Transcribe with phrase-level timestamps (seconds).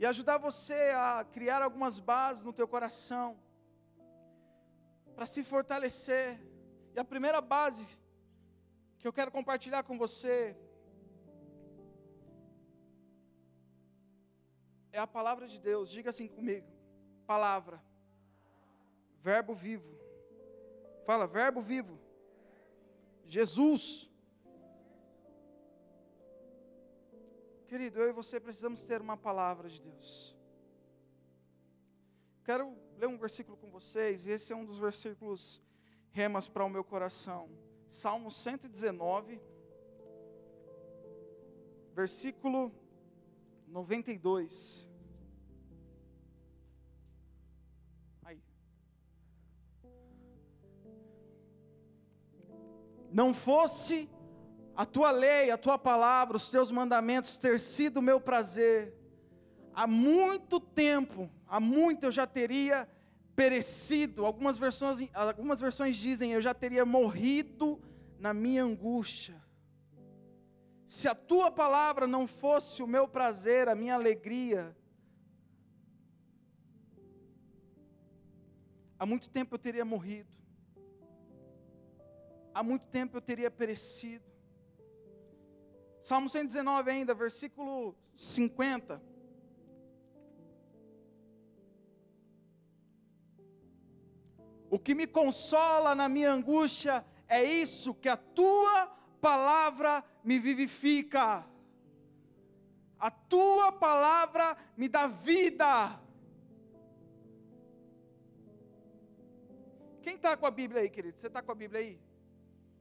[0.00, 3.38] e ajudar você a criar algumas bases no teu coração
[5.14, 6.40] para se fortalecer.
[6.94, 7.86] E a primeira base
[8.98, 10.56] que eu quero compartilhar com você
[14.90, 15.90] é a palavra de Deus.
[15.90, 16.66] Diga assim comigo:
[17.26, 17.78] palavra,
[19.20, 19.94] verbo vivo.
[21.04, 22.00] Fala, verbo vivo.
[23.26, 24.09] Jesus.
[27.70, 30.36] Querido, eu e você precisamos ter uma palavra de Deus.
[32.42, 35.62] Quero ler um versículo com vocês, e esse é um dos versículos
[36.10, 37.48] remas para o meu coração.
[37.88, 39.40] Salmo 119,
[41.94, 42.72] versículo
[43.68, 44.88] 92.
[48.24, 48.42] Aí.
[53.12, 54.10] Não fosse
[54.80, 58.94] a tua lei, a tua palavra, os teus mandamentos ter sido o meu prazer,
[59.74, 62.88] há muito tempo, há muito eu já teria
[63.36, 64.24] perecido.
[64.24, 67.78] Algumas versões, algumas versões dizem eu já teria morrido
[68.18, 69.36] na minha angústia.
[70.86, 74.74] Se a tua palavra não fosse o meu prazer, a minha alegria,
[78.98, 80.32] há muito tempo eu teria morrido.
[82.54, 84.29] Há muito tempo eu teria perecido.
[86.10, 89.00] Salmo 119 ainda, versículo 50.
[94.68, 98.88] O que me consola na minha angústia é isso, que a tua
[99.20, 101.46] palavra me vivifica.
[102.98, 105.96] A tua palavra me dá vida.
[110.02, 111.20] Quem está com a Bíblia aí, querido?
[111.20, 112.00] Você está com a Bíblia aí?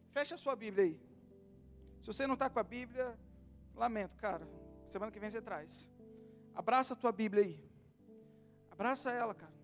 [0.09, 1.08] Fecha a sua Bíblia aí.
[1.99, 3.17] Se você não está com a Bíblia,
[3.75, 4.47] lamento, cara.
[4.87, 5.89] Semana que vem você traz.
[6.55, 7.59] Abraça a tua Bíblia aí.
[8.71, 9.59] Abraça ela, cara.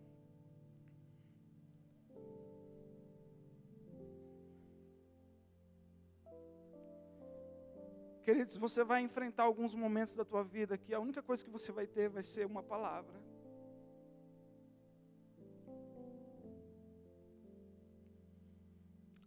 [8.24, 11.72] Queridos, você vai enfrentar alguns momentos da tua vida que a única coisa que você
[11.72, 13.22] vai ter vai ser uma palavra.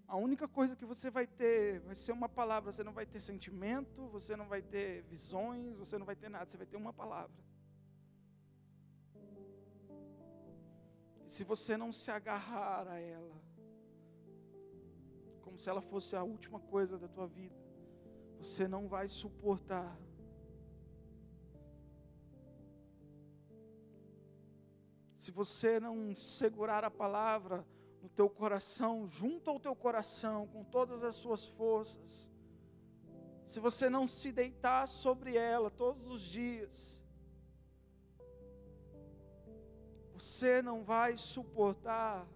[0.08, 2.72] A única coisa que você vai ter vai ser uma palavra.
[2.72, 6.48] Você não vai ter sentimento, você não vai ter visões, você não vai ter nada.
[6.48, 7.36] Você vai ter uma palavra.
[11.26, 13.38] E se você não se agarrar a ela,
[15.42, 17.60] como se ela fosse a última coisa da tua vida,
[18.38, 19.94] você não vai suportar.
[25.18, 27.66] Se você não segurar a palavra,
[28.02, 32.30] no teu coração, junto ao teu coração, com todas as suas forças,
[33.44, 37.00] se você não se deitar sobre ela todos os dias,
[40.12, 42.26] você não vai suportar.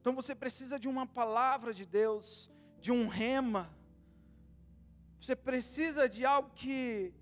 [0.00, 3.70] Então você precisa de uma palavra de Deus, de um rema.
[5.20, 7.14] Você precisa de algo que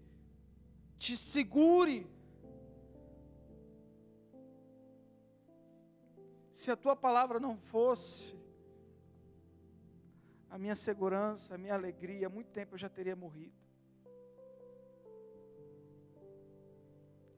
[0.98, 2.10] te segure
[6.52, 8.36] Se a tua palavra não fosse
[10.50, 13.56] a minha segurança, a minha alegria, há muito tempo eu já teria morrido.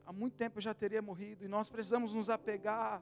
[0.05, 3.01] Há muito tempo eu já teria morrido e nós precisamos nos apegar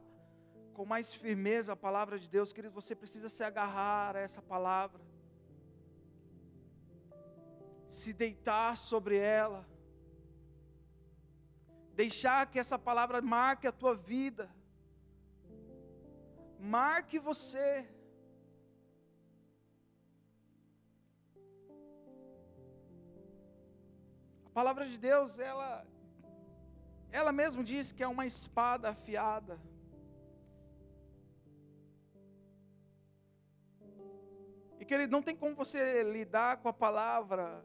[0.72, 2.74] com mais firmeza à palavra de Deus, querido.
[2.74, 5.02] Você precisa se agarrar a essa palavra,
[7.88, 9.66] se deitar sobre ela,
[11.92, 14.48] deixar que essa palavra marque a tua vida
[16.64, 17.86] marque você.
[24.46, 25.86] A palavra de Deus, ela,
[27.10, 29.60] ela mesmo diz que é uma espada afiada.
[34.80, 37.64] E querido, não tem como você lidar com a palavra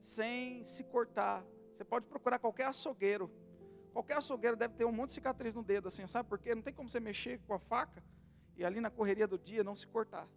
[0.00, 1.44] sem se cortar.
[1.70, 3.30] Você pode procurar qualquer açougueiro.
[3.92, 6.54] Qualquer açougueiro deve ter um monte de cicatriz no dedo, assim, sabe por quê?
[6.54, 8.02] Não tem como você mexer com a faca
[8.56, 10.28] e ali na correria do dia não se cortar.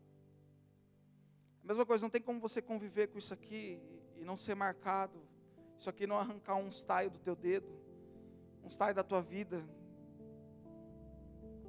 [1.64, 3.82] A mesma coisa, não tem como você conviver com isso aqui
[4.18, 5.22] e não ser marcado.
[5.78, 7.68] Isso aqui não arrancar um taio do teu dedo,
[8.64, 9.64] um taio da tua vida.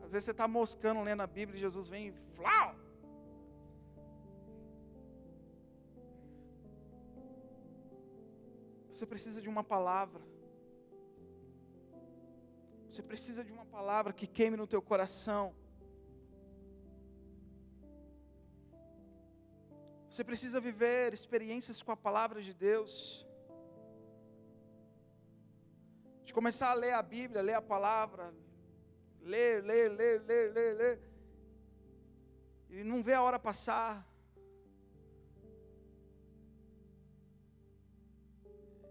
[0.02, 2.74] Às vezes você está moscando lendo a Bíblia e Jesus vem e flau!
[8.90, 10.22] Você precisa de uma palavra.
[12.94, 15.52] Você precisa de uma palavra que queime no teu coração.
[20.08, 23.26] Você precisa viver experiências com a palavra de Deus.
[26.24, 28.32] De começar a ler a Bíblia, ler a palavra,
[29.20, 30.96] ler, ler, ler, ler, ler, ler.
[32.70, 34.08] E não vê a hora passar.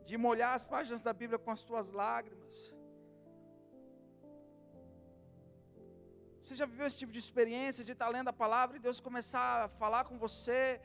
[0.03, 2.82] De molhar as páginas da Bíblia com as tuas lágrimas.
[6.43, 9.63] Você já viveu esse tipo de experiência de estar lendo a palavra e Deus começar
[9.63, 10.81] a falar com você,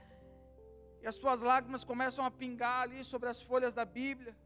[1.02, 4.36] e as suas lágrimas começam a pingar ali sobre as folhas da Bíblia?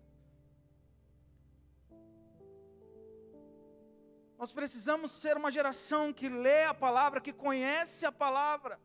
[4.38, 8.81] Nós precisamos ser uma geração que lê a palavra, que conhece a palavra,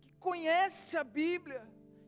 [0.00, 1.62] que conhece a Bíblia,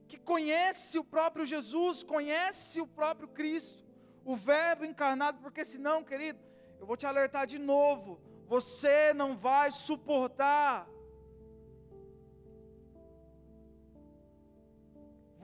[0.08, 3.81] que conhece o próprio Jesus, conhece o próprio Cristo,
[4.24, 6.40] o Verbo encarnado, porque senão, querido,
[6.78, 10.88] eu vou te alertar de novo, você não vai suportar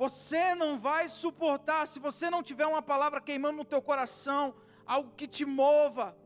[0.03, 4.55] Você não vai suportar se você não tiver uma palavra queimando no teu coração,
[4.87, 6.17] algo que te mova.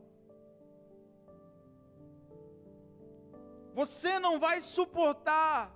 [3.73, 5.73] Você não vai suportar.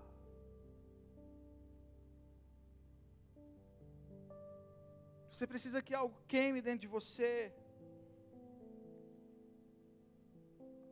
[5.37, 7.53] Você precisa que algo queime dentro de você.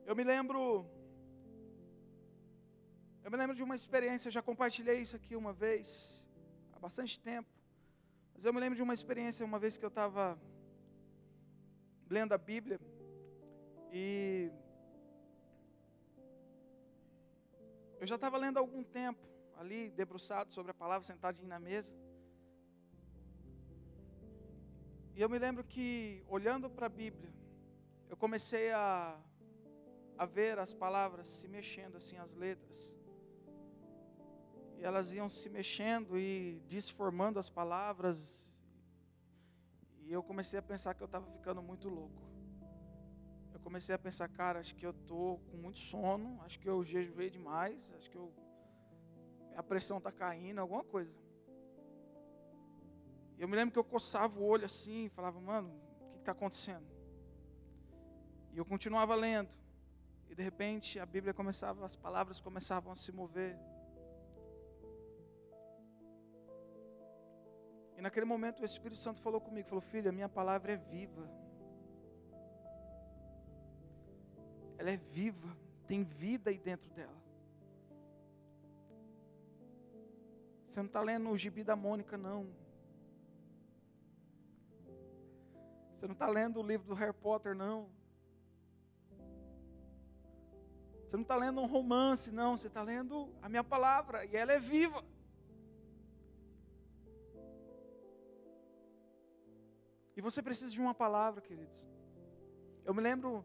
[0.06, 0.86] Eu me lembro.
[3.24, 6.30] Eu me lembro de uma experiência, já compartilhei isso aqui uma vez
[6.80, 7.50] bastante tempo.
[8.36, 10.40] Mas eu me lembro de uma experiência uma vez que eu estava
[12.08, 12.80] lendo a Bíblia
[13.92, 14.52] e
[18.00, 19.26] eu já estava lendo há algum tempo
[19.58, 21.96] ali debruçado sobre a palavra, sentadinho na mesa.
[25.16, 27.32] E eu me lembro que olhando para a Bíblia,
[28.10, 29.18] eu comecei a
[30.18, 32.96] a ver as palavras se mexendo assim as letras
[34.78, 38.52] e elas iam se mexendo e desformando as palavras.
[40.04, 42.22] E eu comecei a pensar que eu estava ficando muito louco.
[43.54, 46.84] Eu comecei a pensar, cara, acho que eu estou com muito sono, acho que eu
[46.84, 48.34] jejuei demais, acho que eu,
[49.56, 51.25] a pressão está caindo, alguma coisa.
[53.38, 55.70] Eu me lembro que eu coçava o olho assim, falava, mano,
[56.10, 56.86] o que está acontecendo?
[58.54, 59.50] E eu continuava lendo.
[60.30, 63.58] E de repente a Bíblia começava, as palavras começavam a se mover.
[67.98, 71.30] E naquele momento o Espírito Santo falou comigo, falou: "Filho, a minha palavra é viva.
[74.78, 75.56] Ela é viva,
[75.88, 77.16] tem vida aí dentro dela.
[80.70, 82.65] Você não está lendo o gibi da Mônica, não.
[86.06, 87.90] Você não está lendo o livro do Harry Potter, não.
[91.04, 92.56] Você não está lendo um romance, não.
[92.56, 95.04] Você está lendo a minha palavra, e ela é viva.
[100.16, 101.90] E você precisa de uma palavra, queridos.
[102.84, 103.44] Eu me lembro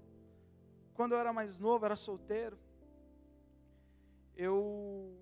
[0.92, 2.58] quando eu era mais novo, era solteiro.
[4.36, 5.18] Eu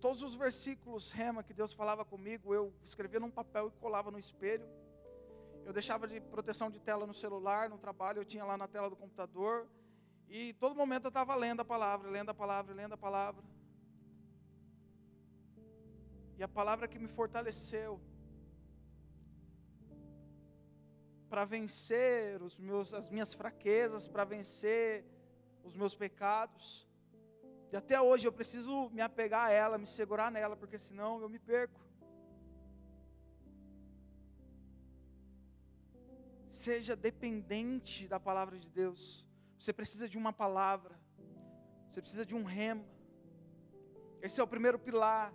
[0.00, 4.18] todos os versículos rema que Deus falava comigo, eu escrevia num papel e colava no
[4.20, 4.77] espelho.
[5.68, 8.88] Eu deixava de proteção de tela no celular, no trabalho, eu tinha lá na tela
[8.88, 9.68] do computador.
[10.26, 13.44] E todo momento eu estava lendo a palavra, lendo a palavra, lendo a palavra.
[16.38, 18.00] E a palavra que me fortaleceu
[21.28, 25.04] para vencer os meus, as minhas fraquezas, para vencer
[25.62, 26.88] os meus pecados.
[27.70, 31.28] E até hoje eu preciso me apegar a ela, me segurar nela, porque senão eu
[31.28, 31.87] me perco.
[36.68, 39.26] Seja dependente da palavra de Deus.
[39.58, 41.00] Você precisa de uma palavra.
[41.88, 42.84] Você precisa de um rema.
[44.20, 45.32] Esse é o primeiro pilar.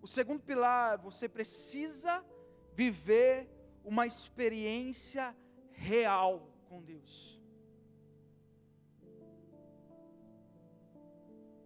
[0.00, 2.24] O segundo pilar, você precisa
[2.72, 3.50] viver
[3.84, 5.36] uma experiência
[5.72, 7.38] real com Deus.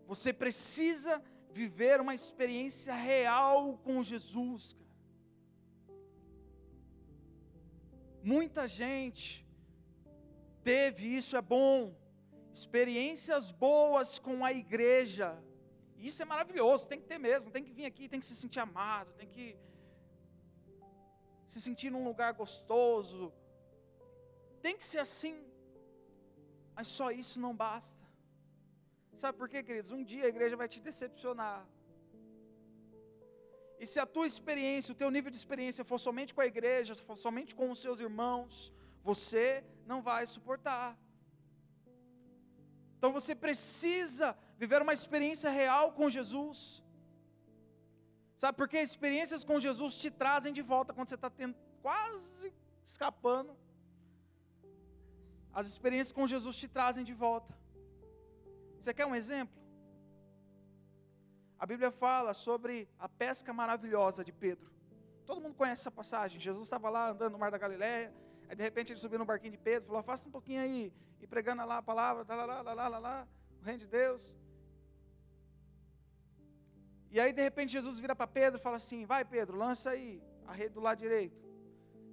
[0.04, 4.76] Você precisa viver uma experiência real com Jesus,
[8.35, 9.47] Muita gente
[10.64, 11.95] teve, isso é bom,
[12.52, 15.28] experiências boas com a igreja.
[15.97, 18.59] Isso é maravilhoso, tem que ter mesmo, tem que vir aqui, tem que se sentir
[18.59, 19.56] amado, tem que
[21.47, 23.33] se sentir num lugar gostoso.
[24.61, 25.37] Tem que ser assim.
[26.75, 28.02] Mas só isso não basta.
[29.16, 29.92] Sabe por quê, queridos?
[29.92, 31.64] Um dia a igreja vai te decepcionar.
[33.78, 36.95] E se a tua experiência, o teu nível de experiência for somente com a igreja,
[36.95, 40.99] for somente com os seus irmãos, você não vai suportar.
[42.97, 46.83] Então você precisa viver uma experiência real com Jesus.
[48.37, 51.30] Sabe, porque experiências com Jesus te trazem de volta quando você está
[51.83, 52.52] quase
[52.85, 53.56] escapando.
[55.52, 57.56] As experiências com Jesus te trazem de volta.
[58.78, 59.66] Você quer um exemplo?
[61.59, 64.71] A Bíblia fala sobre a pesca maravilhosa de Pedro.
[65.25, 66.41] Todo mundo conhece essa passagem.
[66.41, 68.13] Jesus estava lá andando no mar da Galileia,
[68.49, 71.27] aí de repente ele subiu no barquinho de Pedro, falou: "Faça um pouquinho aí", e
[71.27, 73.29] pregando lá a palavra, lá, lá, lá, lá, lá, lá,
[73.61, 74.35] o reino de Deus.
[77.11, 80.23] E aí de repente Jesus vira para Pedro e fala assim: "Vai, Pedro, lança aí
[80.47, 81.43] a rede do lado direito".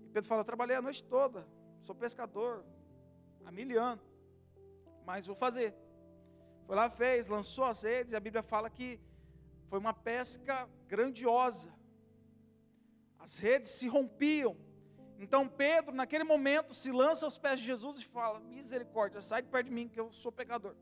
[0.05, 1.45] E Pedro fala: "Trabalhei a noite toda,
[1.81, 2.65] sou pescador,
[3.45, 4.05] há mil anos,
[5.05, 5.75] mas vou fazer".
[6.65, 8.99] Foi lá, fez, lançou as redes, e a Bíblia fala que
[9.73, 11.73] foi uma pesca grandiosa.
[13.17, 14.55] As redes se rompiam.
[15.17, 19.49] Então Pedro, naquele momento, se lança aos pés de Jesus e fala: Misericórdia, sai de
[19.49, 20.75] perto de mim, que eu sou pecador.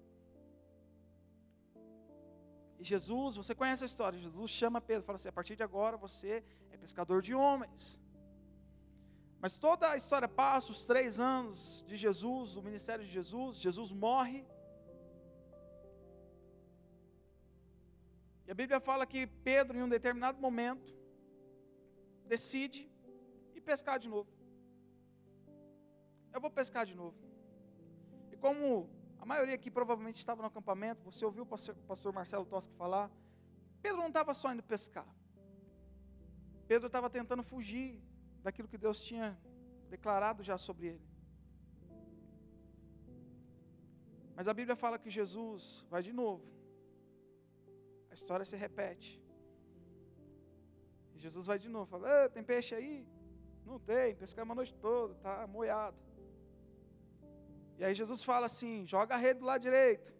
[2.81, 5.95] E Jesus, você conhece a história, Jesus chama Pedro fala assim: a partir de agora
[5.95, 7.97] você é pescador de homens.
[9.39, 13.93] Mas toda a história passa, os três anos de Jesus, do ministério de Jesus, Jesus
[13.93, 14.45] morre.
[18.51, 20.93] A Bíblia fala que Pedro, em um determinado momento,
[22.27, 22.91] decide
[23.55, 24.29] ir pescar de novo.
[26.33, 27.15] Eu vou pescar de novo.
[28.29, 28.89] E como
[29.21, 33.09] a maioria aqui provavelmente estava no acampamento, você ouviu o pastor, pastor Marcelo Tosca falar,
[33.81, 35.07] Pedro não estava só indo pescar.
[36.67, 38.03] Pedro estava tentando fugir
[38.43, 39.39] daquilo que Deus tinha
[39.89, 41.07] declarado já sobre ele.
[44.35, 46.60] Mas a Bíblia fala que Jesus vai de novo
[48.11, 49.09] a história se repete.
[51.15, 53.07] E Jesus vai de novo, fala: tem peixe aí?
[53.65, 55.97] Não tem, pescamos a noite toda, está moiado.
[57.79, 60.13] E aí Jesus fala assim: joga a rede do lado direito.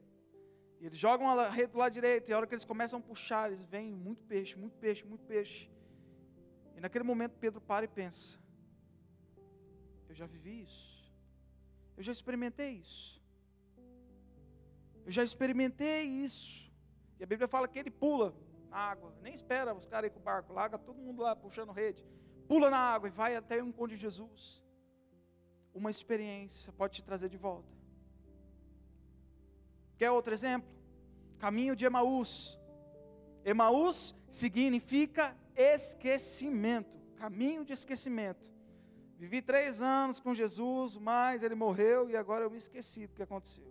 [0.79, 3.01] E eles jogam a rede do lado direito, e a hora que eles começam a
[3.03, 5.69] puxar, eles veem muito peixe, muito peixe, muito peixe.
[6.75, 8.39] E naquele momento Pedro para e pensa:
[10.07, 11.13] Eu já vivi isso.
[11.97, 13.21] Eu já experimentei isso.
[15.05, 16.70] Eu já experimentei isso.
[17.21, 18.33] E a Bíblia fala que ele pula
[18.67, 21.71] na água, nem espera os caras ir com o barco, larga todo mundo lá puxando
[21.71, 22.03] rede,
[22.47, 24.63] pula na água e vai até o encontro de Jesus.
[25.71, 27.71] Uma experiência pode te trazer de volta.
[29.97, 30.67] Quer outro exemplo?
[31.37, 32.59] Caminho de Emaús.
[33.45, 38.51] Emaús significa esquecimento, caminho de esquecimento.
[39.19, 43.21] Vivi três anos com Jesus, mas ele morreu e agora eu me esqueci do que
[43.21, 43.70] aconteceu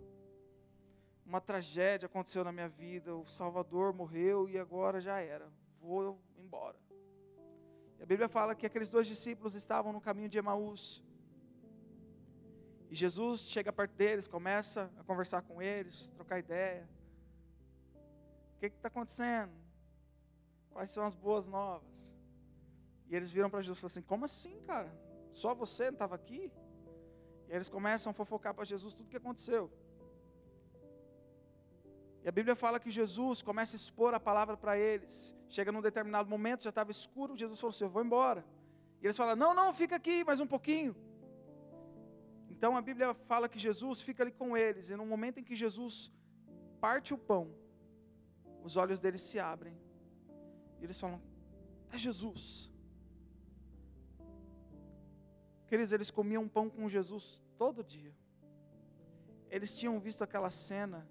[1.25, 6.77] uma tragédia aconteceu na minha vida, o Salvador morreu e agora já era, vou embora.
[7.99, 11.03] E a Bíblia fala que aqueles dois discípulos estavam no caminho de Emaús.
[12.89, 16.89] E Jesus chega perto deles, começa a conversar com eles, trocar ideia.
[18.55, 19.53] O que está acontecendo?
[20.71, 22.15] Quais são as boas novas?
[23.07, 24.91] E eles viram para Jesus e falaram assim: Como assim, cara?
[25.33, 26.51] Só você não estava aqui?
[27.47, 29.71] E eles começam a fofocar para Jesus tudo o que aconteceu.
[32.23, 35.35] E a Bíblia fala que Jesus começa a expor a palavra para eles.
[35.49, 38.45] Chega num determinado momento, já estava escuro, Jesus falou assim: Eu vou embora.
[39.01, 40.95] E eles falam: Não, não, fica aqui mais um pouquinho.
[42.49, 44.89] Então a Bíblia fala que Jesus fica ali com eles.
[44.91, 46.11] E no momento em que Jesus
[46.79, 47.55] parte o pão,
[48.63, 49.75] os olhos deles se abrem.
[50.79, 51.19] E eles falam:
[51.91, 52.71] É Jesus.
[55.65, 58.13] Queridos, eles comiam pão com Jesus todo dia.
[59.49, 61.07] Eles tinham visto aquela cena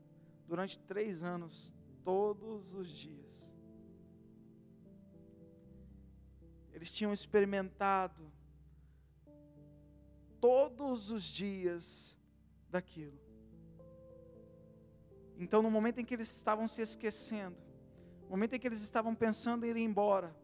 [0.51, 3.49] durante três anos, todos os dias.
[6.73, 8.23] Eles tinham experimentado
[10.41, 12.17] todos os dias
[12.69, 13.21] daquilo.
[15.39, 17.57] Então, no momento em que eles estavam se esquecendo,
[18.23, 20.35] no momento em que eles estavam pensando em ir embora,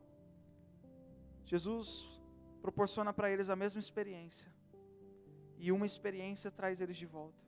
[1.44, 2.20] Jesus
[2.62, 4.52] proporciona para eles a mesma experiência.
[5.58, 7.45] E uma experiência traz eles de volta.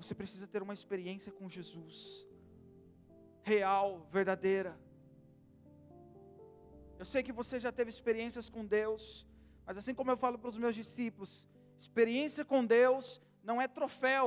[0.00, 2.26] Você precisa ter uma experiência com Jesus,
[3.42, 4.72] real, verdadeira.
[6.98, 9.26] Eu sei que você já teve experiências com Deus,
[9.66, 11.46] mas assim como eu falo para os meus discípulos,
[11.78, 14.26] experiência com Deus não é troféu.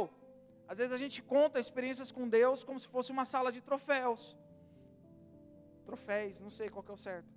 [0.68, 4.38] Às vezes a gente conta experiências com Deus como se fosse uma sala de troféus.
[5.86, 7.34] Troféis, não sei qual que é o certo.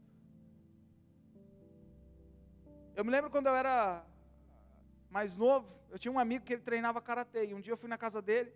[2.95, 4.05] Eu me lembro quando eu era
[5.17, 7.43] mais novo, eu tinha um amigo que ele treinava karatê.
[7.47, 8.51] E um dia eu fui na casa dele,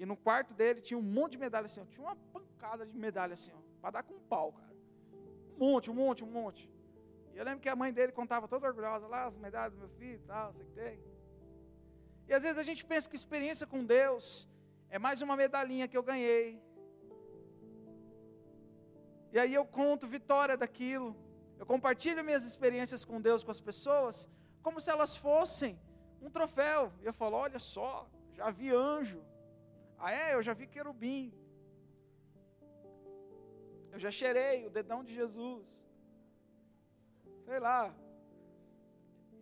[0.00, 2.96] e no quarto dele tinha um monte de medalha assim, ó, tinha uma pancada de
[3.04, 4.74] medalha assim, ó, para dar com um pau, cara.
[5.54, 6.64] Um monte, um monte, um monte.
[7.32, 9.88] E eu lembro que a mãe dele contava toda orgulhosa lá as medalhas do meu
[10.00, 10.96] filho e tal, sei que tem.
[12.28, 14.26] E às vezes a gente pensa que experiência com Deus
[14.96, 16.60] é mais uma medalhinha que eu ganhei.
[19.32, 21.10] E aí eu conto vitória daquilo.
[21.60, 24.28] Eu compartilho minhas experiências com Deus com as pessoas,
[24.64, 25.72] como se elas fossem
[26.26, 26.82] um troféu.
[27.02, 27.92] E eu falo: olha só,
[28.38, 29.22] já vi anjo.
[29.98, 30.34] Ah, é?
[30.34, 31.26] Eu já vi querubim.
[33.92, 35.68] Eu já cheirei o dedão de Jesus.
[37.46, 37.82] Sei lá.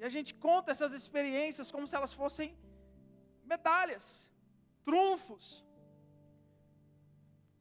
[0.00, 2.48] E a gente conta essas experiências como se elas fossem
[3.52, 4.06] medalhas,
[4.82, 5.46] trunfos.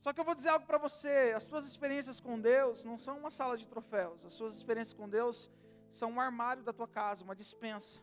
[0.04, 3.16] Só que eu vou dizer algo para você: as suas experiências com Deus não são
[3.20, 5.50] uma sala de troféus, as suas experiências com Deus
[6.00, 8.02] são um armário da tua casa, uma dispensa.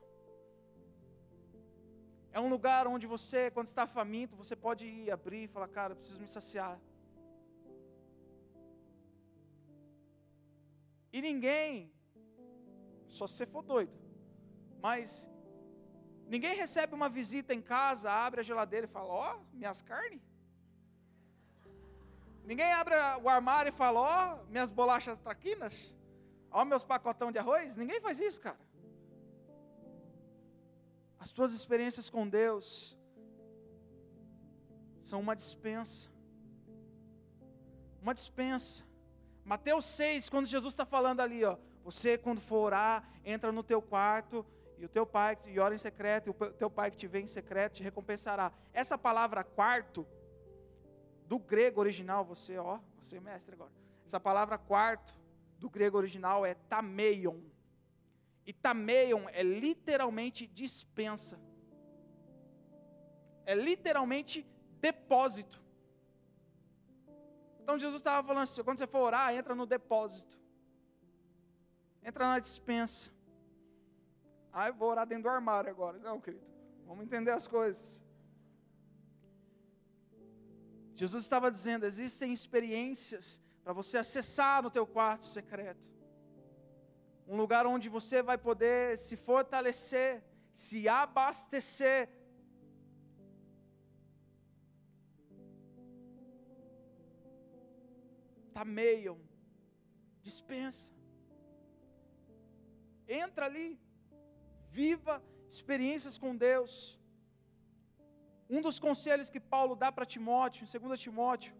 [2.30, 5.97] É um lugar onde você, quando está faminto, você pode ir abrir e falar: Cara,
[5.97, 6.78] preciso me saciar.
[11.12, 11.90] E ninguém,
[13.09, 13.95] só se você for doido,
[14.87, 15.30] mas
[16.26, 20.23] ninguém recebe uma visita em casa, abre a geladeira e fala: Ó, oh, minhas carnes.
[22.45, 25.97] Ninguém abre o armário e fala: Ó, oh, minhas bolachas traquinas.
[26.50, 27.76] Ó, meus pacotão de arroz.
[27.76, 28.59] Ninguém faz isso, cara.
[31.19, 32.97] As tuas experiências com Deus
[35.00, 36.11] são uma dispensa.
[38.00, 38.85] Uma dispensa.
[39.45, 43.81] Mateus 6, quando Jesus está falando ali, ó, você quando for orar, entra no teu
[43.81, 44.45] quarto
[44.76, 47.21] e o teu pai e ora em secreto, e o teu pai que te vê
[47.21, 48.52] em secreto te recompensará.
[48.73, 50.07] Essa palavra quarto
[51.26, 53.73] do grego original, você, ó, você é mestre agora.
[54.05, 55.19] Essa palavra quarto
[55.59, 57.41] do grego original é tameion.
[58.47, 61.38] E tameion é literalmente dispensa.
[63.45, 64.47] É literalmente
[64.81, 65.62] depósito.
[67.61, 70.38] Então Jesus estava falando assim: quando você for orar, entra no depósito.
[72.03, 73.12] Entra na dispensa.
[74.53, 75.99] Ah, eu vou orar dentro do armário agora.
[75.99, 76.47] Não, querido.
[76.87, 78.03] Vamos entender as coisas.
[80.95, 85.87] Jesus estava dizendo: existem experiências para você acessar no teu quarto secreto.
[87.26, 92.09] Um lugar onde você vai poder se fortalecer, se abastecer.
[98.54, 99.20] Tameiam,
[100.22, 100.90] dispensa.
[103.07, 103.78] Entra ali,
[104.70, 106.98] viva experiências com Deus.
[108.48, 111.54] Um dos conselhos que Paulo dá para Timóteo, em 2 Timóteo,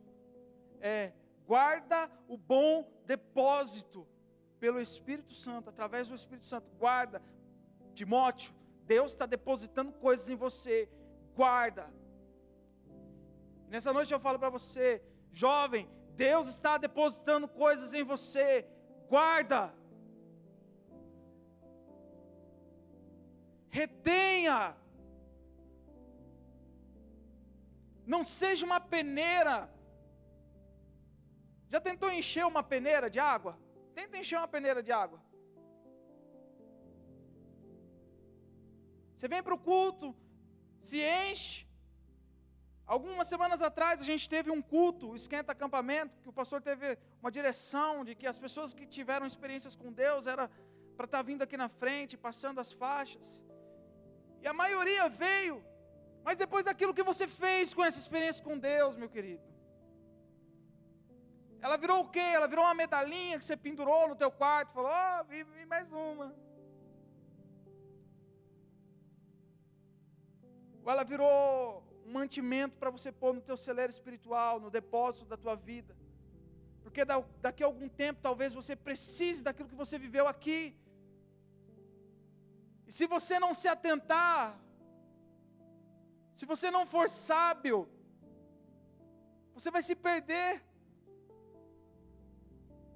[0.81, 1.13] é:
[1.51, 2.73] guarda o bom
[3.07, 4.07] depósito
[4.61, 6.69] pelo Espírito Santo, através do Espírito Santo.
[6.79, 7.23] Guarda,
[7.95, 8.53] Timóteo,
[8.85, 10.77] Deus está depositando coisas em você.
[11.35, 11.85] Guarda.
[13.69, 18.67] Nessa noite eu falo para você, jovem, Deus está depositando coisas em você.
[19.09, 19.75] Guarda.
[23.71, 24.77] Retenha
[28.13, 29.71] Não seja uma peneira.
[31.73, 33.59] Já tentou encher uma peneira de água?
[33.95, 35.21] Tenta encher uma peneira de água.
[39.15, 40.15] Você vem para o culto,
[40.81, 41.67] se enche.
[42.87, 47.31] Algumas semanas atrás a gente teve um culto, esquenta acampamento, que o pastor teve uma
[47.31, 50.49] direção de que as pessoas que tiveram experiências com Deus era
[50.97, 53.45] para estar tá vindo aqui na frente, passando as faixas.
[54.43, 55.63] E a maioria veio
[56.29, 59.43] mas depois daquilo que você fez com essa experiência com Deus, meu querido.
[61.61, 62.21] Ela virou o quê?
[62.21, 65.67] Ela virou uma medalhinha que você pendurou no teu quarto, falou: "Ó, oh, vi, vi
[65.67, 66.35] mais uma".
[70.85, 75.37] Ou ela virou um mantimento para você pôr no teu celeiro espiritual, no depósito da
[75.37, 75.95] tua vida.
[76.83, 77.05] Porque
[77.47, 80.75] daqui a algum tempo talvez você precise daquilo que você viveu aqui.
[82.87, 84.59] E se você não se atentar,
[86.39, 87.87] se você não for sábio,
[89.53, 90.68] você vai se perder.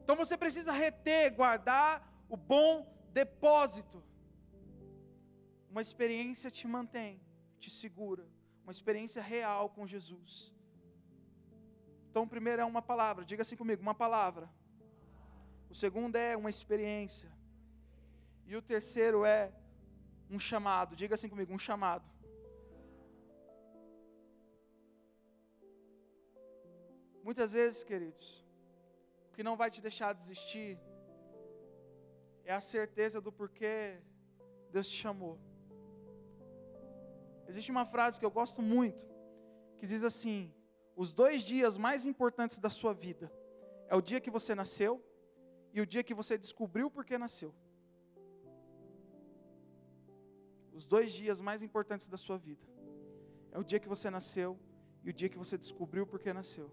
[0.03, 1.93] Então você precisa reter, guardar
[2.29, 4.03] o bom depósito.
[5.71, 7.21] Uma experiência te mantém,
[7.59, 8.27] te segura.
[8.65, 10.53] Uma experiência real com Jesus.
[12.13, 14.47] Então, o primeiro é uma palavra, diga assim comigo: uma palavra.
[15.71, 17.31] O segundo é uma experiência.
[18.47, 19.51] E o terceiro é
[20.29, 22.05] um chamado, diga assim comigo: um chamado.
[27.25, 28.42] Muitas vezes, queridos,
[29.33, 30.79] o que não vai te deixar desistir
[32.45, 33.99] é a certeza do porquê
[34.71, 35.39] Deus te chamou.
[37.49, 39.05] Existe uma frase que eu gosto muito,
[39.79, 40.53] que diz assim:
[40.95, 43.33] os dois dias mais importantes da sua vida
[43.89, 45.03] é o dia que você nasceu
[45.73, 47.55] e o dia que você descobriu por que nasceu.
[50.73, 52.67] os dois dias mais importantes da sua vida.
[53.53, 54.59] É o dia que você nasceu
[55.05, 56.71] e o dia que você descobriu por que nasceu.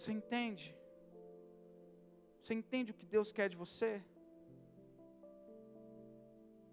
[0.00, 0.66] Você entende?
[2.42, 4.02] Você entende o que Deus quer de você?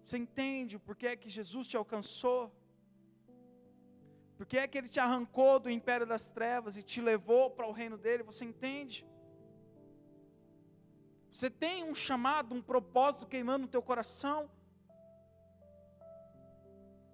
[0.02, 2.50] Você entende o porquê que Jesus te alcançou?
[4.38, 7.76] Porque é que ele te arrancou do império das trevas e te levou para o
[7.80, 8.22] reino dele?
[8.22, 9.06] Você entende?
[11.30, 14.50] Você tem um chamado, um propósito queimando no teu coração?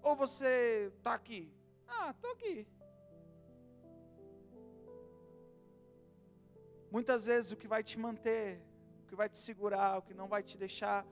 [0.00, 1.42] Ou você está aqui?
[1.88, 2.68] Ah, estou aqui.
[6.96, 8.48] Muitas vezes o que vai te manter,
[9.02, 11.04] o que vai te segurar, o que não vai te deixar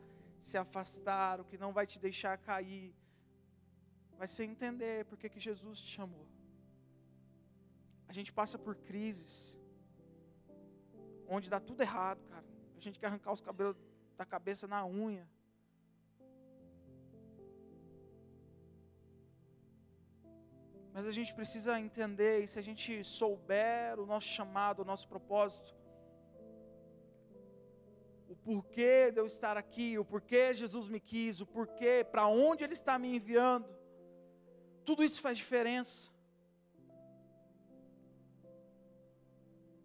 [0.49, 2.95] se afastar, o que não vai te deixar cair,
[4.17, 6.25] vai ser entender porque que Jesus te chamou.
[8.07, 9.59] A gente passa por crises,
[11.27, 12.47] onde dá tudo errado, cara.
[12.77, 13.77] A gente quer arrancar os cabelos
[14.17, 15.29] da cabeça na unha.
[20.93, 25.09] Mas a gente precisa entender, e se a gente souber o nosso chamado, o nosso
[25.09, 25.75] propósito,
[28.29, 32.63] o porquê de eu estar aqui, o porquê Jesus me quis, o porquê, para onde
[32.65, 33.67] Ele está me enviando,
[34.85, 36.11] tudo isso faz diferença.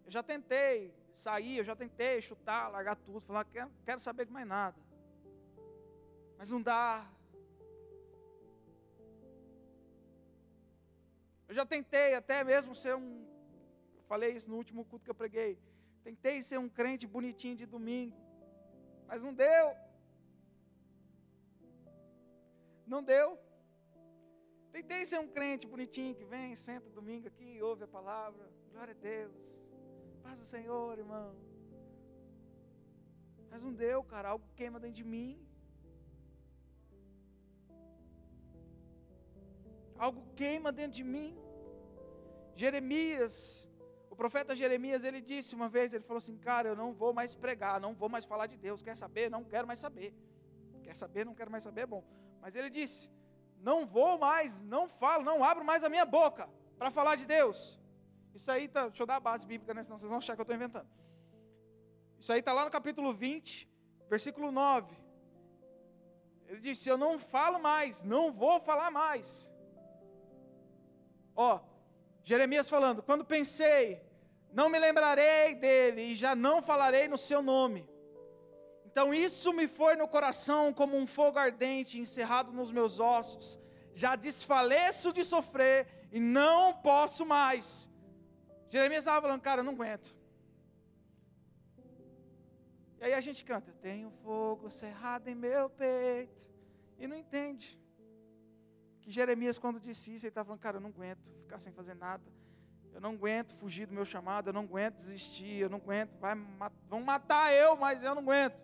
[0.04, 4.32] Eu já tentei sair, eu já tentei chutar, largar tudo, falar, quero, quero saber de
[4.32, 4.76] mais nada.
[6.38, 7.06] Mas não dá.
[11.48, 13.26] Eu já tentei até mesmo ser um.
[14.06, 15.58] Falei isso no último culto que eu preguei.
[16.04, 18.16] Tentei ser um crente bonitinho de domingo.
[19.06, 19.74] Mas não deu.
[22.86, 23.38] Não deu.
[24.70, 28.48] Tentei ser um crente bonitinho que vem, senta domingo aqui, ouve a palavra.
[28.70, 29.66] Glória a Deus.
[30.22, 31.34] Paz do Senhor, irmão.
[33.50, 34.28] Mas não deu, cara.
[34.28, 35.47] Algo queima dentro de mim.
[39.98, 41.36] Algo queima dentro de mim.
[42.54, 43.68] Jeremias,
[44.10, 47.34] o profeta Jeremias, ele disse uma vez, ele falou assim, cara, eu não vou mais
[47.34, 48.82] pregar, não vou mais falar de Deus.
[48.82, 49.30] Quer saber?
[49.30, 50.14] Não quero mais saber.
[50.82, 51.24] Quer saber?
[51.26, 52.02] Não quero mais saber, bom.
[52.40, 53.12] Mas ele disse,
[53.60, 57.78] não vou mais, não falo, não abro mais a minha boca para falar de Deus.
[58.34, 60.40] Isso aí tá, deixa eu dar a base bíblica, né, senão vocês vão achar que
[60.40, 60.88] eu estou inventando.
[62.20, 63.68] Isso aí está lá no capítulo 20,
[64.08, 64.96] versículo 9.
[66.46, 69.52] Ele disse: Eu não falo mais, não vou falar mais.
[71.40, 71.60] Ó,
[72.24, 74.02] Jeremias falando: Quando pensei,
[74.52, 77.88] não me lembrarei dele e já não falarei no seu nome.
[78.84, 83.56] Então isso me foi no coração como um fogo ardente encerrado nos meus ossos.
[83.94, 87.88] Já desfaleço de sofrer e não posso mais.
[88.68, 90.16] Jeremias estava falando, cara, eu não aguento.
[93.00, 96.50] E aí a gente canta, tenho fogo cerrado em meu peito.
[96.98, 97.80] E não entende.
[99.08, 101.94] Que Jeremias, quando disse isso, ele estava falando, cara, eu não aguento ficar sem fazer
[101.94, 102.22] nada.
[102.92, 106.34] Eu não aguento fugir do meu chamado, eu não aguento desistir, eu não aguento, vai,
[106.86, 108.60] vão matar eu, mas eu não aguento.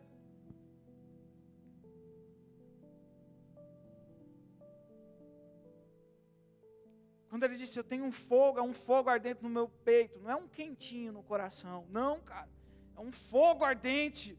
[7.30, 10.30] Quando ele disse, eu tenho um fogo, é um fogo ardente no meu peito, não
[10.30, 12.50] é um quentinho no coração, não, cara,
[12.94, 14.38] é um fogo ardente.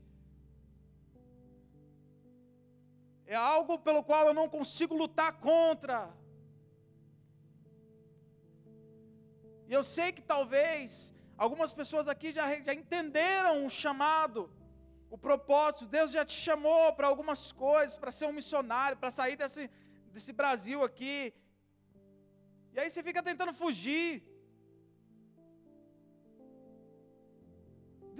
[3.25, 5.97] É algo pelo qual eu não consigo lutar contra.
[9.67, 14.49] E eu sei que talvez algumas pessoas aqui já, já entenderam o chamado,
[15.09, 15.93] o propósito.
[15.97, 19.69] Deus já te chamou para algumas coisas, para ser um missionário, para sair desse,
[20.13, 21.33] desse Brasil aqui
[22.75, 24.07] e aí você fica tentando fugir.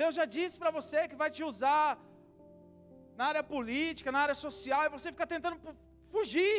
[0.02, 1.88] Deus já disse para você que vai te usar
[3.20, 5.58] na área política, na área social, e você fica tentando
[6.14, 6.58] fugir.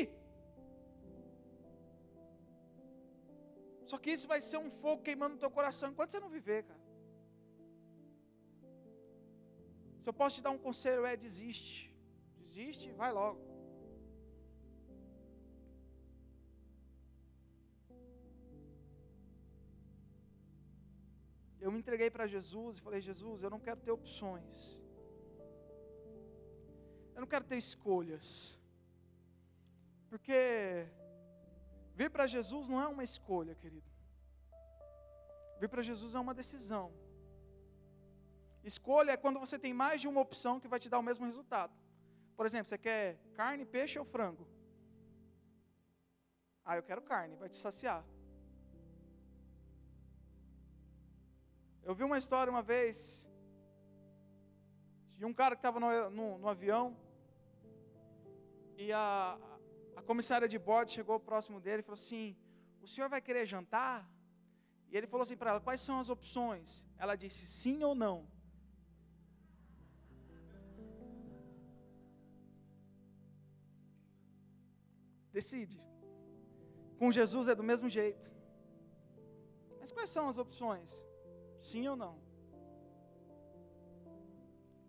[3.90, 6.62] Só que isso vai ser um fogo queimando no teu coração enquanto você não viver,
[6.70, 6.84] cara.
[10.02, 11.76] Se eu posso te dar um conselho, é desiste.
[12.44, 13.46] Desiste, vai logo.
[21.66, 24.80] eu me entreguei para Jesus e falei: Jesus, eu não quero ter opções.
[27.16, 28.56] Eu não quero ter escolhas.
[30.10, 30.86] Porque
[31.94, 33.90] vir para Jesus não é uma escolha, querido.
[35.58, 36.92] Vir para Jesus é uma decisão.
[38.62, 41.24] Escolha é quando você tem mais de uma opção que vai te dar o mesmo
[41.24, 41.72] resultado.
[42.36, 44.46] Por exemplo, você quer carne, peixe ou frango?
[46.64, 48.04] Ah, eu quero carne, vai te saciar.
[51.82, 53.26] Eu vi uma história uma vez.
[55.14, 56.96] Tinha um cara que estava no, no, no, avião
[58.76, 59.38] e a,
[59.96, 62.36] a comissária de bordo chegou próximo dele e falou assim:
[62.82, 63.98] O senhor vai querer jantar?
[64.90, 66.86] E ele falou assim para ela: Quais são as opções?
[66.98, 68.16] Ela disse: Sim ou não.
[75.32, 75.78] Decide.
[76.98, 78.26] Com Jesus é do mesmo jeito.
[79.80, 81.04] Mas quais são as opções?
[81.60, 82.14] Sim ou não?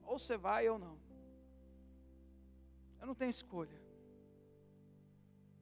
[0.03, 1.06] Ou você vai ou não.
[3.07, 3.79] Eu não tenho escolha.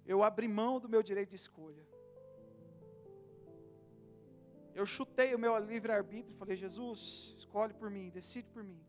[0.03, 1.85] Eu abri mão do meu direito de escolha.
[4.73, 8.81] Eu chutei o meu livre-arbítrio e falei: Jesus, escolhe por mim, decide por mim.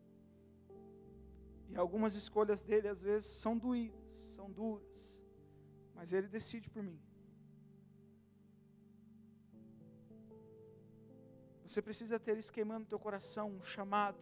[1.69, 5.21] E algumas escolhas dele às vezes são doídas, são duras,
[5.93, 6.99] mas ele decide por mim.
[11.67, 14.19] Você precisa ter isso queimando no teu coração, um chamado.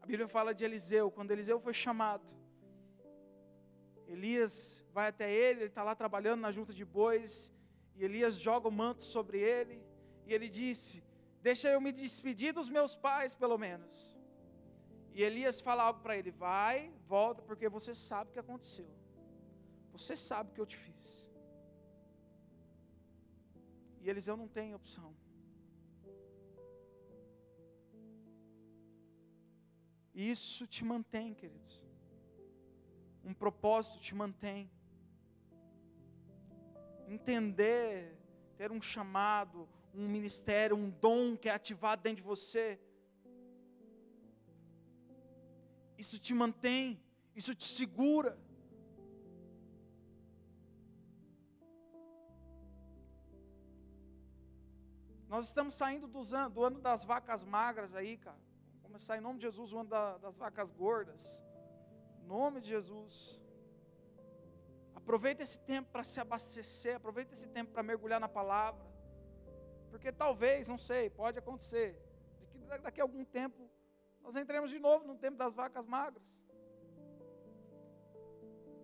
[0.00, 2.41] A Bíblia fala de Eliseu, quando Eliseu foi chamado,
[4.06, 7.52] Elias vai até ele, ele está lá trabalhando na junta de bois,
[7.96, 9.82] e Elias joga o manto sobre ele,
[10.26, 11.02] e ele disse:
[11.40, 14.16] Deixa eu me despedir dos meus pais, pelo menos.
[15.14, 18.90] E Elias fala algo para ele: Vai, volta, porque você sabe o que aconteceu.
[19.92, 21.28] Você sabe o que eu te fiz.
[24.00, 25.14] E Eliseu não tem opção.
[30.14, 31.80] Isso te mantém, queridos.
[33.24, 34.70] Um propósito te mantém.
[37.06, 38.16] Entender,
[38.56, 42.80] ter um chamado, um ministério, um dom que é ativado dentro de você.
[45.96, 47.00] Isso te mantém,
[47.34, 48.38] isso te segura.
[55.28, 58.52] Nós estamos saindo do ano das vacas magras aí, cara
[58.92, 61.42] começar em nome de Jesus o ano da, das vacas gordas.
[62.22, 63.40] Em nome de Jesus.
[64.94, 68.84] Aproveita esse tempo para se abastecer, aproveita esse tempo para mergulhar na palavra.
[69.90, 71.98] Porque talvez, não sei, pode acontecer,
[72.40, 73.68] de que daqui a algum tempo
[74.22, 76.40] nós entremos de novo no tempo das vacas magras.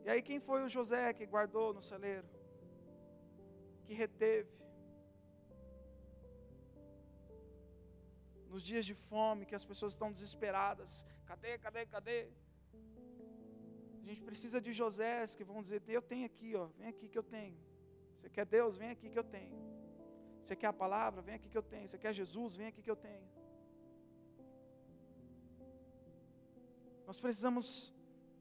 [0.04, 2.28] E aí quem foi o José que guardou no celeiro?
[3.84, 4.58] Que reteve?
[8.48, 11.06] nos dias de fome, que as pessoas estão desesperadas.
[11.26, 12.28] Cadê, cadê, cadê?
[14.08, 17.18] A gente precisa de Josés que vão dizer: Eu tenho aqui, ó, vem aqui que
[17.18, 17.58] eu tenho.
[18.16, 18.78] Você quer Deus?
[18.82, 19.58] Vem aqui que eu tenho.
[20.42, 21.20] Você quer a palavra?
[21.20, 21.86] Vem aqui que eu tenho.
[21.86, 22.56] Você quer Jesus?
[22.56, 23.28] Vem aqui que eu tenho.
[27.06, 27.92] Nós precisamos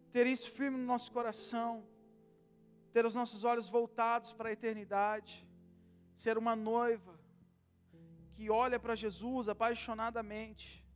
[0.10, 1.86] ter isso firme no nosso coração,
[2.93, 5.45] ter os nossos olhos voltados para a eternidade,
[6.15, 7.19] ser uma noiva
[8.32, 10.87] que olha para Jesus apaixonadamente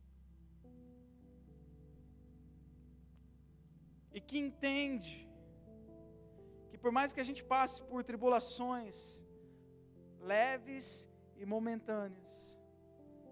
[4.14, 5.28] e que entende
[6.70, 9.24] que por mais que a gente passe por tribulações
[10.20, 12.58] leves e momentâneas,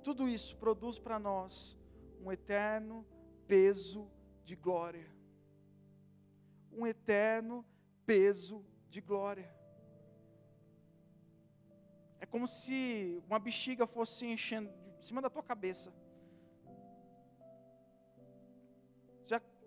[0.02, 1.78] tudo isso produz para nós
[2.22, 3.06] um eterno
[3.46, 4.10] peso
[4.42, 5.08] de glória.
[6.72, 7.64] Um eterno
[8.06, 9.54] peso de glória.
[12.18, 15.92] É como se uma bexiga fosse enchendo de cima da tua cabeça.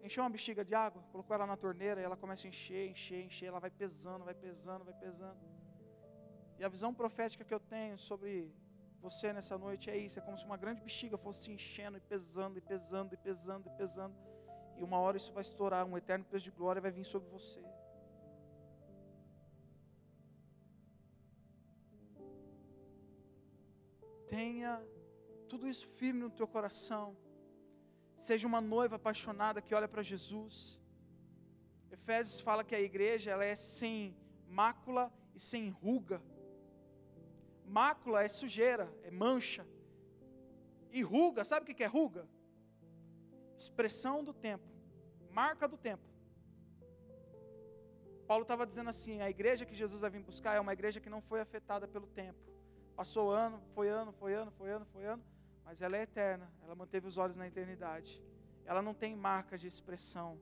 [0.03, 3.23] Encheu uma bexiga de água, colocou ela na torneira e ela começa a encher, encher,
[3.23, 5.39] encher, ela vai pesando, vai pesando, vai pesando.
[6.59, 8.53] E a visão profética que eu tenho sobre
[9.01, 12.57] você nessa noite é isso, é como se uma grande bexiga fosse enchendo e pesando
[12.57, 14.15] e pesando e pesando e pesando.
[14.77, 17.61] E uma hora isso vai estourar, um eterno peso de glória vai vir sobre você.
[24.27, 24.81] Tenha
[25.47, 27.15] tudo isso firme no teu coração.
[28.17, 30.79] Seja uma noiva apaixonada que olha para Jesus.
[31.91, 34.15] Efésios fala que a igreja ela é sem
[34.47, 36.21] mácula e sem ruga.
[37.65, 39.65] Mácula é sujeira, é mancha.
[40.91, 42.27] E ruga, sabe o que é ruga?
[43.57, 44.67] Expressão do tempo,
[45.31, 46.13] marca do tempo.
[48.27, 51.09] Paulo estava dizendo assim: a igreja que Jesus vai vir buscar é uma igreja que
[51.09, 52.39] não foi afetada pelo tempo.
[52.95, 55.23] Passou ano, foi ano, foi ano, foi ano, foi ano,
[55.65, 58.21] mas ela é eterna, ela manteve os olhos na eternidade.
[58.65, 60.39] Ela não tem marcas de expressão.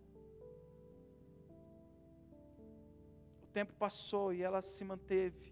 [3.41, 5.51] O tempo passou e ela se manteve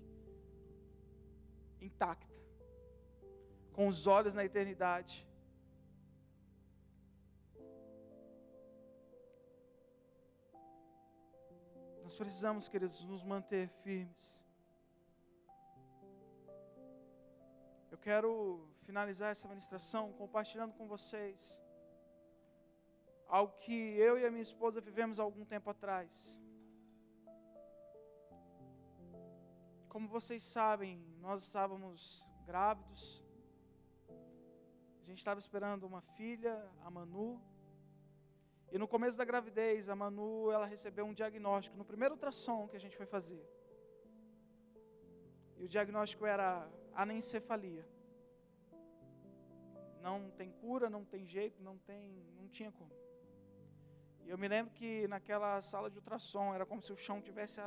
[1.81, 2.35] intacta,
[3.73, 5.27] com os olhos na eternidade.
[12.03, 14.43] Nós precisamos, queridos, nos manter firmes.
[17.91, 21.41] Eu quero finalizar essa ministração compartilhando com vocês
[23.37, 23.75] Algo que
[24.07, 26.11] eu e a minha esposa vivemos há algum tempo atrás.
[29.87, 33.23] Como vocês sabem, nós estávamos grávidos.
[35.01, 37.39] A gente estava esperando uma filha, a Manu.
[38.71, 42.77] E no começo da gravidez, a Manu, ela recebeu um diagnóstico no primeiro ultrassom que
[42.77, 43.47] a gente foi fazer.
[45.55, 47.87] E o diagnóstico era anencefalia.
[50.01, 52.91] Não tem cura, não tem jeito, não tem, não tinha como.
[54.23, 57.59] E eu me lembro que naquela sala de ultrassom era como se o chão tivesse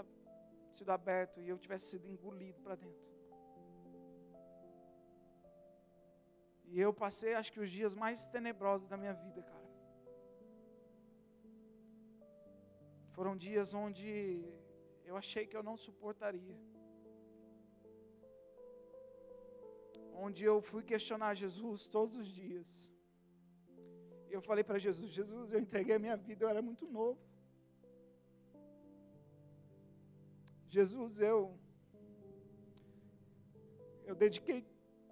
[0.71, 3.13] sido aberto e eu tivesse sido engolido para dentro.
[6.73, 9.69] E eu passei, acho que os dias mais tenebrosos da minha vida, cara.
[13.11, 14.11] Foram dias onde
[15.05, 16.57] eu achei que eu não suportaria.
[20.15, 22.91] Onde eu fui questionar Jesus todos os dias.
[24.31, 27.21] Eu falei para Jesus: Jesus, eu entreguei a minha vida, eu era muito novo.
[30.69, 31.59] Jesus, eu
[34.05, 34.67] eu dediquei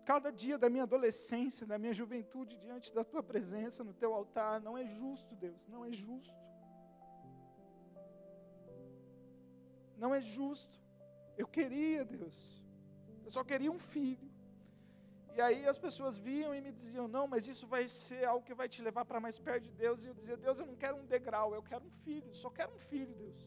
[0.04, 4.60] cada dia da minha adolescência, da minha juventude diante da tua presença no teu altar.
[4.60, 6.34] Não é justo, Deus, não é justo.
[9.96, 10.80] Não é justo.
[11.36, 12.64] Eu queria, Deus.
[13.24, 14.29] Eu só queria um filho.
[15.36, 18.54] E aí as pessoas viam e me diziam: Não, mas isso vai ser algo que
[18.60, 20.04] vai te levar para mais perto de Deus.
[20.04, 22.34] E eu dizia: Deus, eu não quero um degrau, eu quero um filho.
[22.34, 23.40] Só quero um filho, Deus.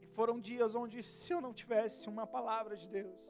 [0.00, 3.22] E foram dias onde, se eu não tivesse uma palavra de Deus,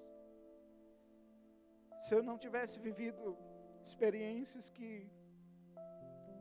[1.98, 3.36] se eu não tivesse vivido
[3.82, 5.10] experiências que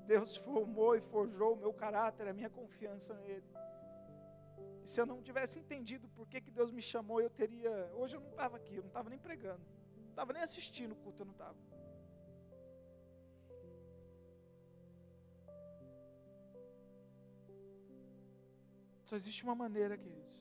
[0.06, 3.50] Deus formou e forjou o meu caráter, a minha confiança nele.
[4.90, 7.72] Se eu não tivesse entendido por que, que Deus me chamou, eu teria.
[7.94, 9.64] Hoje eu não estava aqui, eu não estava nem pregando,
[10.04, 11.60] não estava nem assistindo o culto, eu não estava.
[19.06, 20.38] Só existe uma maneira, queridos.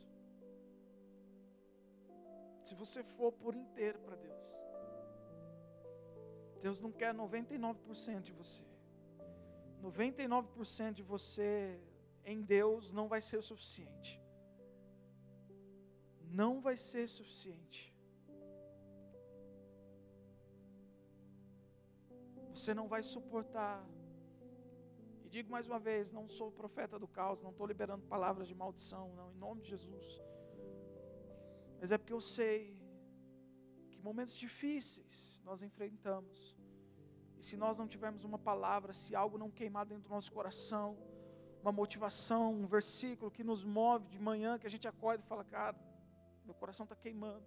[2.63, 4.47] Se você for por inteiro para Deus,
[6.63, 8.65] Deus não quer 99% de você.
[9.83, 11.79] 99% de você
[12.25, 14.19] em Deus não vai ser o suficiente.
[16.31, 17.95] Não vai ser suficiente.
[22.55, 23.87] Você não vai suportar.
[25.25, 28.55] E digo mais uma vez: não sou profeta do caos, não estou liberando palavras de
[28.55, 30.21] maldição, não, em nome de Jesus.
[31.81, 32.77] Mas é porque eu sei
[33.91, 36.57] que momentos difíceis nós enfrentamos.
[37.39, 40.99] E se nós não tivermos uma palavra, se algo não queimar dentro do nosso coração,
[41.63, 45.45] uma motivação, um versículo que nos move de manhã, que a gente acorda e fala,
[45.45, 45.77] cara,
[46.49, 47.47] meu coração está queimando.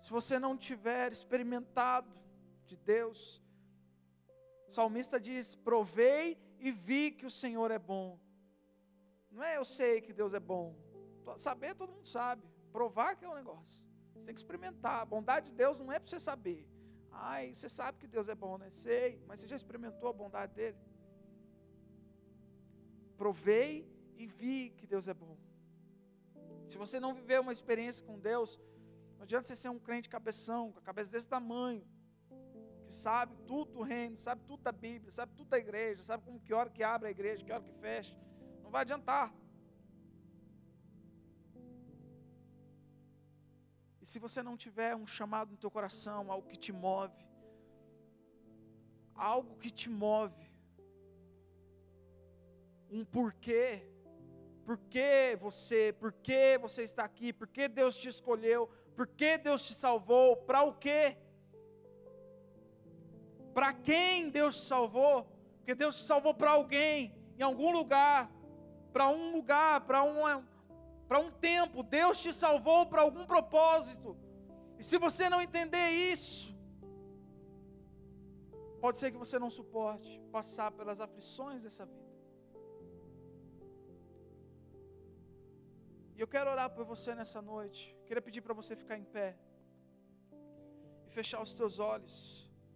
[0.00, 2.10] Se você não tiver experimentado
[2.66, 3.42] de Deus,
[4.68, 8.20] o salmista diz: provei e vi que o Senhor é bom.
[9.30, 10.76] Não é eu sei que Deus é bom.
[11.36, 12.46] Saber todo mundo sabe.
[12.70, 13.82] Provar que é um negócio.
[14.12, 15.00] Você tem que experimentar.
[15.00, 16.68] A bondade de Deus não é para você saber.
[17.10, 18.70] Ai, você sabe que Deus é bom, né?
[18.70, 20.78] Sei, mas você já experimentou a bondade dele?
[23.16, 25.36] Provei e vi que Deus é bom.
[26.66, 28.58] Se você não viver uma experiência com Deus,
[29.16, 31.86] não adianta você ser um crente cabeção, com a cabeça desse tamanho,
[32.84, 36.40] que sabe tudo do reino, sabe tudo da Bíblia, sabe tudo da igreja, sabe como
[36.40, 38.16] que hora que abre a igreja, que hora que fecha.
[38.62, 39.34] Não vai adiantar.
[44.02, 47.26] E se você não tiver um chamado no teu coração, algo que te move,
[49.14, 50.44] algo que te move,
[52.90, 53.82] um porquê,
[54.64, 59.36] por que você, por que você está aqui, por que Deus te escolheu, por que
[59.38, 61.16] Deus te salvou, para o quê?
[63.52, 65.26] Para quem Deus te salvou?
[65.58, 68.30] Porque Deus te salvou para alguém, em algum lugar,
[68.92, 70.46] para um lugar, para uma,
[71.08, 74.16] para um tempo, Deus te salvou para algum propósito.
[74.78, 76.54] E se você não entender isso,
[78.80, 82.03] pode ser que você não suporte passar pelas aflições dessa vida.
[86.16, 87.96] E eu quero orar por você nessa noite.
[88.06, 89.36] Queria pedir para você ficar em pé
[91.06, 92.43] e fechar os teus olhos.